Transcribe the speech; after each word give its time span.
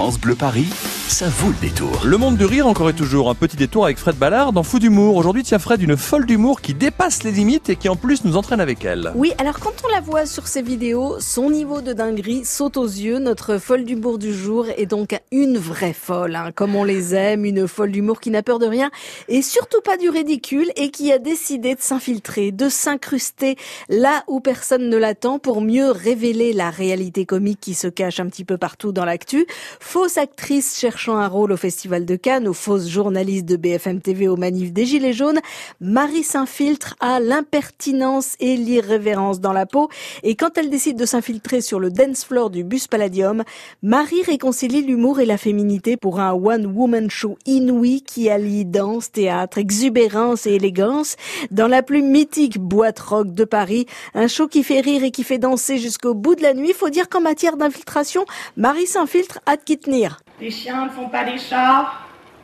France 0.00 0.18
Bleu 0.18 0.34
Paris, 0.34 0.66
ça 1.10 1.28
vaut 1.28 1.48
le 1.48 1.60
détour. 1.60 2.02
Le 2.04 2.16
monde 2.16 2.36
du 2.36 2.44
rire, 2.44 2.68
encore 2.68 2.88
et 2.88 2.94
toujours. 2.94 3.30
Un 3.30 3.34
petit 3.34 3.56
détour 3.56 3.84
avec 3.84 3.98
Fred 3.98 4.16
Ballard 4.16 4.52
dans 4.52 4.62
Fou 4.62 4.78
d'humour. 4.78 5.16
Aujourd'hui, 5.16 5.42
tiens 5.42 5.58
Fred, 5.58 5.82
une 5.82 5.96
folle 5.96 6.24
d'humour 6.24 6.60
qui 6.60 6.72
dépasse 6.72 7.24
les 7.24 7.32
limites 7.32 7.68
et 7.68 7.76
qui 7.76 7.88
en 7.88 7.96
plus 7.96 8.24
nous 8.24 8.36
entraîne 8.36 8.60
avec 8.60 8.84
elle. 8.84 9.12
Oui, 9.16 9.32
alors 9.38 9.58
quand 9.58 9.72
on 9.84 9.88
la 9.88 10.00
voit 10.00 10.24
sur 10.24 10.46
ses 10.46 10.62
vidéos, 10.62 11.18
son 11.18 11.50
niveau 11.50 11.80
de 11.80 11.92
dinguerie 11.92 12.44
saute 12.44 12.76
aux 12.76 12.86
yeux. 12.86 13.18
Notre 13.18 13.58
folle 13.58 13.84
d'humour 13.84 14.18
du 14.18 14.32
jour 14.32 14.66
est 14.76 14.86
donc 14.86 15.18
une 15.32 15.58
vraie 15.58 15.92
folle, 15.92 16.36
hein, 16.36 16.52
comme 16.54 16.76
on 16.76 16.84
les 16.84 17.14
aime, 17.14 17.44
une 17.44 17.66
folle 17.66 17.90
d'humour 17.90 18.20
qui 18.20 18.30
n'a 18.30 18.42
peur 18.42 18.60
de 18.60 18.66
rien 18.66 18.90
et 19.28 19.42
surtout 19.42 19.80
pas 19.80 19.96
du 19.96 20.08
ridicule 20.10 20.70
et 20.76 20.90
qui 20.90 21.12
a 21.12 21.18
décidé 21.18 21.74
de 21.74 21.80
s'infiltrer, 21.80 22.52
de 22.52 22.68
s'incruster 22.68 23.56
là 23.88 24.22
où 24.28 24.40
personne 24.40 24.88
ne 24.88 24.96
l'attend 24.96 25.38
pour 25.40 25.60
mieux 25.60 25.90
révéler 25.90 26.52
la 26.52 26.70
réalité 26.70 27.26
comique 27.26 27.60
qui 27.60 27.74
se 27.74 27.88
cache 27.88 28.20
un 28.20 28.26
petit 28.26 28.44
peu 28.44 28.58
partout 28.58 28.92
dans 28.92 29.04
l'actu. 29.04 29.46
Fausse 29.80 30.16
actrice 30.16 30.78
un 31.08 31.28
rôle 31.28 31.52
au 31.52 31.56
Festival 31.56 32.04
de 32.04 32.16
Cannes 32.16 32.46
ou 32.46 32.52
fausse 32.52 32.86
journaliste 32.86 33.46
de 33.46 33.56
BFM 33.56 34.00
TV 34.00 34.28
au 34.28 34.36
manif 34.36 34.72
des 34.72 34.84
Gilets 34.84 35.14
jaunes, 35.14 35.40
Marie 35.80 36.22
s'infiltre 36.22 36.94
à 37.00 37.20
l'impertinence 37.20 38.36
et 38.38 38.56
l'irrévérence 38.56 39.40
dans 39.40 39.52
la 39.52 39.64
peau. 39.64 39.88
Et 40.22 40.34
quand 40.34 40.58
elle 40.58 40.68
décide 40.68 40.98
de 40.98 41.06
s'infiltrer 41.06 41.62
sur 41.62 41.80
le 41.80 41.90
dance 41.90 42.24
floor 42.24 42.50
du 42.50 42.64
bus 42.64 42.86
Palladium, 42.86 43.44
Marie 43.82 44.22
réconcilie 44.22 44.82
l'humour 44.82 45.20
et 45.20 45.26
la 45.26 45.38
féminité 45.38 45.96
pour 45.96 46.20
un 46.20 46.32
one-woman 46.32 47.10
show 47.10 47.38
inouï 47.46 48.02
qui 48.02 48.28
allie 48.28 48.66
danse, 48.66 49.10
théâtre, 49.10 49.58
exubérance 49.58 50.46
et 50.46 50.56
élégance 50.56 51.16
dans 51.50 51.68
la 51.68 51.82
plus 51.82 52.02
mythique 52.02 52.58
boîte 52.58 53.00
rock 53.00 53.32
de 53.32 53.44
Paris. 53.44 53.86
Un 54.14 54.28
show 54.28 54.48
qui 54.48 54.62
fait 54.62 54.80
rire 54.80 55.02
et 55.02 55.10
qui 55.10 55.24
fait 55.24 55.38
danser 55.38 55.78
jusqu'au 55.78 56.14
bout 56.14 56.34
de 56.34 56.42
la 56.42 56.52
nuit. 56.52 56.74
Faut 56.74 56.90
dire 56.90 57.08
qu'en 57.08 57.20
matière 57.20 57.56
d'infiltration, 57.56 58.26
Marie 58.56 58.86
s'infiltre 58.86 59.40
à 59.46 59.56
qui 59.56 59.78
tenir. 59.78 60.20
Les 60.40 60.50
chiens 60.50 60.86
ne 60.86 60.90
font 60.90 61.08
pas 61.08 61.24
des 61.24 61.38
chats. 61.38 61.92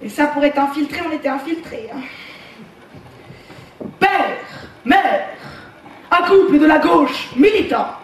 Et 0.03 0.09
ça, 0.09 0.27
pour 0.27 0.45
être 0.45 0.59
infiltré, 0.59 1.01
on 1.09 1.13
était 1.13 1.29
infiltré. 1.29 1.89
hein. 1.95 2.01
Père, 3.99 4.37
mère, 4.85 5.29
un 6.11 6.23
couple 6.29 6.59
de 6.59 6.67
la 6.67 6.79
gauche 6.79 7.31
militante. 7.35 7.95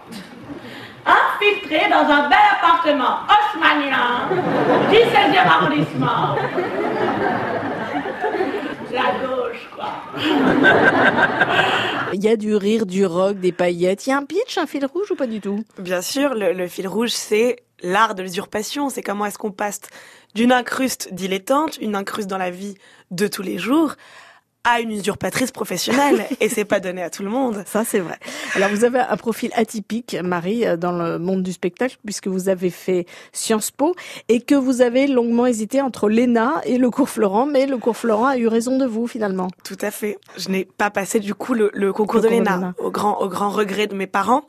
Infiltré 1.04 1.90
dans 1.90 2.08
un 2.10 2.28
bel 2.28 2.38
appartement 2.62 3.18
haussmannien, 3.28 4.28
17e 4.90 5.46
arrondissement. 5.46 6.36
La 8.92 9.26
gauche, 9.26 9.68
quoi. 9.74 9.92
Il 12.12 12.22
y 12.22 12.28
a 12.28 12.36
du 12.36 12.54
rire, 12.54 12.86
du 12.86 13.06
rock, 13.06 13.38
des 13.38 13.52
paillettes. 13.52 14.06
Il 14.06 14.10
y 14.10 14.12
a 14.12 14.18
un 14.18 14.24
pitch, 14.24 14.58
un 14.58 14.66
fil 14.66 14.84
rouge 14.84 15.10
ou 15.10 15.16
pas 15.16 15.26
du 15.26 15.40
tout? 15.40 15.64
Bien 15.78 16.02
sûr, 16.02 16.34
le, 16.34 16.52
le 16.52 16.68
fil 16.68 16.86
rouge, 16.86 17.10
c'est 17.10 17.56
l'art 17.82 18.14
de 18.14 18.22
l'usurpation. 18.22 18.90
C'est 18.90 19.02
comment 19.02 19.26
est-ce 19.26 19.38
qu'on 19.38 19.50
passe 19.50 19.80
d'une 20.34 20.52
incruste 20.52 21.12
dilettante, 21.12 21.78
une 21.78 21.94
incruste 21.94 22.28
dans 22.28 22.38
la 22.38 22.50
vie 22.50 22.74
de 23.10 23.26
tous 23.26 23.42
les 23.42 23.58
jours, 23.58 23.94
à 24.64 24.80
une 24.80 24.92
usurpatrice 24.92 25.50
professionnelle. 25.50 26.24
Et 26.40 26.48
c'est 26.48 26.64
pas 26.64 26.78
donné 26.80 27.02
à 27.02 27.10
tout 27.10 27.22
le 27.22 27.30
monde. 27.30 27.64
Ça, 27.66 27.84
c'est 27.84 27.98
vrai. 27.98 28.16
Alors, 28.54 28.68
vous 28.70 28.84
avez 28.84 29.00
un 29.00 29.16
profil 29.16 29.50
atypique, 29.54 30.16
Marie, 30.22 30.66
euh, 30.66 30.76
dans 30.76 30.92
le 30.92 31.18
monde 31.18 31.42
du 31.42 31.52
spectacle, 31.52 31.96
puisque 32.04 32.28
vous 32.28 32.48
avez 32.48 32.70
fait 32.70 33.06
Sciences 33.32 33.70
Po 33.70 33.94
et 34.28 34.40
que 34.40 34.54
vous 34.54 34.80
avez 34.80 35.06
longuement 35.08 35.46
hésité 35.46 35.80
entre 35.80 36.08
l'ENA 36.08 36.60
et 36.64 36.78
le 36.78 36.90
cours 36.90 37.08
Florent, 37.08 37.46
mais 37.46 37.66
le 37.66 37.76
cours 37.78 37.96
Florent 37.96 38.26
a 38.26 38.36
eu 38.36 38.46
raison 38.46 38.78
de 38.78 38.86
vous, 38.86 39.06
finalement. 39.06 39.48
Tout 39.64 39.78
à 39.80 39.90
fait. 39.90 40.18
Je 40.36 40.48
n'ai 40.48 40.64
pas 40.64 40.90
passé 40.90 41.18
du 41.18 41.34
coup 41.34 41.54
le, 41.54 41.70
le 41.74 41.92
concours 41.92 42.20
Le 42.20 42.28
de 42.30 42.34
l'ENA. 42.36 42.74
au 42.78 42.90
grand, 42.90 43.20
au 43.20 43.28
grand 43.28 43.50
regret 43.50 43.88
de 43.88 43.94
mes 43.96 44.06
parents, 44.06 44.42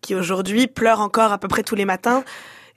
qui 0.00 0.14
aujourd'hui 0.14 0.66
pleurent 0.66 1.00
encore 1.00 1.32
à 1.32 1.38
peu 1.38 1.48
près 1.48 1.62
tous 1.62 1.76
les 1.76 1.84
matins 1.84 2.24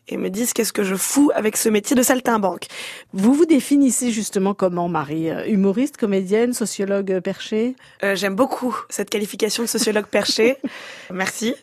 et 0.10 0.18
me 0.18 0.30
disent 0.30 0.54
qu'est-ce 0.54 0.74
que 0.74 0.84
je 0.84 0.96
fous 0.96 1.32
avec 1.36 1.58
ce 1.58 1.70
métier 1.70 1.96
de 1.96 2.02
saltimbanque. 2.02 2.68
Vous 3.14 3.34
vous 3.34 3.46
définissez 3.46 4.12
justement 4.12 4.54
comment, 4.54 4.88
Marie? 4.90 5.30
Euh, 5.30 5.46
Humoriste, 5.48 5.98
comédienne, 5.98 6.54
sociologue 6.54 7.12
euh, 7.12 7.22
perché 7.22 7.76
Euh, 8.04 8.16
J'aime 8.16 8.36
beaucoup 8.36 8.76
cette 8.90 9.10
qualification 9.10 9.64
de 9.64 9.68
sociologue 9.68 10.06
perché. 10.06 10.58
Merci. 11.14 11.56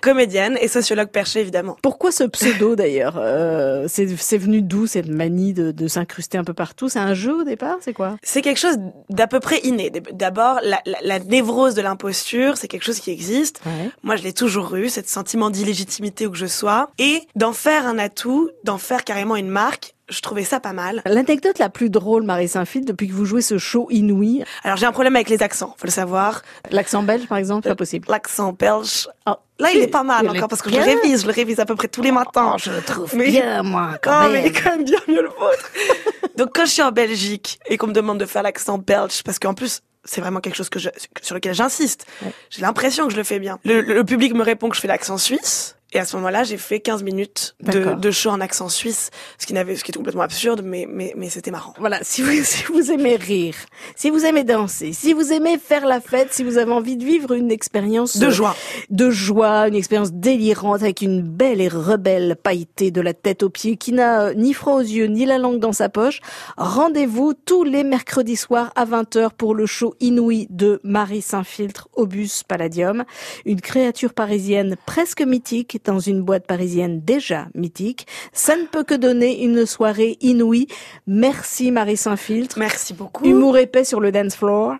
Comédienne 0.00 0.58
et 0.60 0.68
sociologue 0.68 1.08
perché, 1.08 1.40
évidemment. 1.40 1.76
Pourquoi 1.82 2.12
ce 2.12 2.24
pseudo, 2.24 2.74
d'ailleurs? 2.76 3.14
Euh, 3.18 3.86
C'est 3.88 4.38
venu 4.38 4.62
d'où, 4.62 4.86
cette 4.86 5.08
manie 5.08 5.52
de, 5.52 5.70
de 5.70 5.88
s'incruster 5.88 6.38
un 6.38 6.44
peu 6.44 6.54
partout? 6.54 6.88
C'est 6.88 6.98
un 6.98 7.14
jeu 7.14 7.34
au 7.40 7.44
départ? 7.44 7.76
C'est 7.80 7.92
quoi? 7.92 8.16
C'est 8.22 8.42
quelque 8.42 8.58
chose 8.58 8.76
d'à 9.10 9.26
peu 9.26 9.40
près 9.40 9.58
inné. 9.64 9.90
D'abord, 10.12 10.58
la, 10.62 10.80
la, 10.86 10.98
la 11.02 11.18
névrose 11.20 11.74
de 11.74 11.82
l'imposture, 11.82 12.56
c'est 12.56 12.68
quelque 12.68 12.84
chose 12.84 13.00
qui 13.00 13.10
existe. 13.10 13.60
Moi, 14.02 14.16
je 14.16 14.22
l'ai 14.22 14.32
toujours 14.32 14.74
eu, 14.76 14.88
ce 14.88 15.00
sentiment 15.04 15.50
d'illégitimité 15.50 16.26
où 16.26 16.30
que 16.32 16.38
je 16.38 16.46
sois. 16.46 16.90
Et 16.98 17.22
d'en 17.36 17.52
faire 17.52 17.81
un 17.86 17.98
atout, 17.98 18.50
d'en 18.64 18.78
faire 18.78 19.04
carrément 19.04 19.36
une 19.36 19.48
marque, 19.48 19.94
je 20.08 20.20
trouvais 20.20 20.44
ça 20.44 20.60
pas 20.60 20.72
mal. 20.72 21.00
L'anecdote 21.06 21.58
la 21.58 21.68
plus 21.70 21.88
drôle, 21.88 22.22
Marie 22.24 22.48
Saint-Phil, 22.48 22.84
depuis 22.84 23.08
que 23.08 23.12
vous 23.14 23.24
jouez 23.24 23.40
ce 23.42 23.56
show 23.58 23.86
inouï, 23.90 24.44
Alors, 24.64 24.76
j'ai 24.76 24.84
un 24.86 24.92
problème 24.92 25.16
avec 25.16 25.28
les 25.30 25.42
accents, 25.42 25.74
faut 25.78 25.86
le 25.86 25.90
savoir. 25.92 26.42
l'accent 26.70 27.02
belge, 27.02 27.26
par 27.26 27.38
exemple, 27.38 27.68
pas 27.68 27.74
possible. 27.74 28.06
L'accent 28.10 28.52
belge. 28.52 29.08
Oh, 29.26 29.32
Là, 29.58 29.70
il 29.72 29.80
est 29.80 29.86
pas 29.86 30.02
mal 30.02 30.24
il 30.24 30.30
encore 30.30 30.48
parce 30.48 30.60
que 30.60 30.70
je 30.70 30.76
le 30.76 30.82
révise, 30.82 31.22
je 31.22 31.26
le 31.26 31.32
révise 31.32 31.60
à 31.60 31.64
peu 31.64 31.76
près 31.76 31.86
tous 31.88 32.02
les 32.02 32.10
matins. 32.10 32.56
Je 32.58 32.70
le 32.72 32.82
trouve 32.82 33.14
Mais- 33.16 33.28
bien, 33.30 33.62
moi, 33.62 33.90
quand 34.02 34.10
Ah, 34.12 34.28
mais 34.28 34.40
il 34.40 34.42
même. 34.42 34.46
est 34.46 34.60
quand 34.62 34.70
même 34.76 34.84
bien 34.84 34.98
mieux 35.08 35.22
le 35.22 35.28
vôtre. 35.28 35.70
Donc 36.36 36.50
quand 36.54 36.64
je 36.66 36.70
suis 36.72 36.82
en 36.82 36.90
Belgique 36.92 37.60
et 37.66 37.76
qu'on 37.76 37.86
me 37.86 37.92
demande 37.92 38.18
de 38.18 38.26
faire 38.26 38.42
l'accent 38.42 38.78
belge, 38.78 39.22
parce 39.24 39.38
qu'en 39.38 39.54
plus 39.54 39.80
c'est 40.04 40.20
vraiment 40.20 40.40
quelque 40.40 40.56
chose 40.56 40.68
que 40.68 40.80
je, 40.80 40.88
sur 41.20 41.36
lequel 41.36 41.54
j'insiste, 41.54 42.06
j'ai 42.50 42.60
l'impression 42.62 43.04
que 43.06 43.12
je 43.12 43.16
le 43.16 43.22
fais 43.22 43.38
bien. 43.38 43.60
Le, 43.64 43.82
le 43.82 44.02
public 44.02 44.34
me 44.34 44.42
répond 44.42 44.68
que 44.68 44.74
je 44.74 44.80
fais 44.80 44.88
l'accent 44.88 45.16
suisse. 45.16 45.76
Et 45.94 45.98
à 45.98 46.06
ce 46.06 46.16
moment-là, 46.16 46.42
j'ai 46.42 46.56
fait 46.56 46.80
15 46.80 47.02
minutes 47.02 47.54
de, 47.60 47.94
de 47.94 48.10
show 48.10 48.30
en 48.30 48.40
accent 48.40 48.70
suisse, 48.70 49.10
ce 49.38 49.46
qui 49.46 49.52
n'avait, 49.52 49.76
ce 49.76 49.84
qui 49.84 49.90
est 49.90 49.94
complètement 49.94 50.22
absurde, 50.22 50.62
mais, 50.64 50.86
mais, 50.88 51.12
mais 51.16 51.28
c'était 51.28 51.50
marrant. 51.50 51.74
Voilà, 51.78 51.98
si 52.02 52.22
vous, 52.22 52.30
si 52.44 52.64
vous 52.64 52.90
aimez 52.90 53.16
rire, 53.16 53.54
si 53.94 54.08
vous 54.08 54.24
aimez 54.24 54.42
danser, 54.42 54.94
si 54.94 55.12
vous 55.12 55.32
aimez 55.32 55.58
faire 55.58 55.84
la 55.84 56.00
fête, 56.00 56.32
si 56.32 56.44
vous 56.44 56.56
avez 56.56 56.72
envie 56.72 56.96
de 56.96 57.04
vivre 57.04 57.32
une 57.32 57.50
expérience 57.50 58.16
De 58.16 58.30
joie. 58.30 58.56
de 58.88 59.10
joie, 59.10 59.68
une 59.68 59.74
expérience 59.74 60.12
délirante 60.12 60.82
avec 60.82 61.02
une 61.02 61.20
belle 61.20 61.60
et 61.60 61.68
rebelle 61.68 62.36
pailletée 62.42 62.90
de 62.90 63.02
la 63.02 63.12
tête 63.12 63.42
aux 63.42 63.50
pieds 63.50 63.76
qui 63.76 63.92
n'a 63.92 64.28
euh, 64.28 64.34
ni 64.34 64.54
froid 64.54 64.74
aux 64.74 64.80
yeux 64.80 65.06
ni 65.06 65.26
la 65.26 65.36
langue 65.36 65.58
dans 65.58 65.72
sa 65.72 65.90
poche, 65.90 66.20
rendez-vous 66.56 67.34
tous 67.34 67.64
les 67.64 67.84
mercredis 67.84 68.36
soirs 68.36 68.72
à 68.76 68.86
20h 68.86 69.30
pour 69.36 69.54
le 69.54 69.66
show 69.66 69.94
inouï 70.00 70.46
de 70.48 70.80
Marie 70.84 71.22
Saint-Filtre 71.22 71.88
au 71.92 72.06
bus 72.06 72.44
Palladium, 72.44 73.04
une 73.44 73.60
créature 73.60 74.14
parisienne 74.14 74.76
presque 74.86 75.20
mythique 75.20 75.81
dans 75.84 75.98
une 75.98 76.22
boîte 76.22 76.46
parisienne 76.46 77.00
déjà 77.00 77.48
mythique. 77.54 78.06
Ça 78.32 78.56
ne 78.56 78.66
peut 78.66 78.84
que 78.84 78.94
donner 78.94 79.42
une 79.42 79.66
soirée 79.66 80.16
inouïe. 80.20 80.66
Merci 81.06 81.70
Marie 81.70 81.96
Saint-Filtre. 81.96 82.58
Merci 82.58 82.94
beaucoup. 82.94 83.24
Humour 83.24 83.58
épais 83.58 83.84
sur 83.84 84.00
le 84.00 84.12
dance 84.12 84.36
floor 84.36 84.74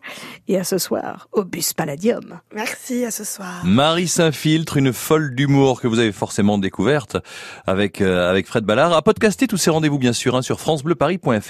et 0.48 0.58
à 0.58 0.64
ce 0.64 0.78
soir 0.78 1.28
au 1.32 1.44
bus 1.44 1.72
Palladium. 1.72 2.40
Merci, 2.54 3.04
à 3.04 3.10
ce 3.10 3.24
soir. 3.24 3.62
Marie 3.64 4.08
s'infiltre, 4.08 4.76
une 4.76 4.92
folle 4.92 5.34
d'humour 5.34 5.80
que 5.80 5.88
vous 5.88 5.98
avez 5.98 6.12
forcément 6.12 6.58
découverte 6.58 7.16
avec, 7.66 8.00
euh, 8.00 8.30
avec 8.30 8.46
Fred 8.46 8.64
Ballard. 8.64 8.92
À 8.92 9.02
podcaster 9.02 9.46
tous 9.46 9.56
ces 9.56 9.70
rendez-vous 9.70 9.98
bien 9.98 10.12
sûr 10.12 10.36
hein, 10.36 10.42
sur 10.42 10.60
francebleuparis.fr. 10.60 11.42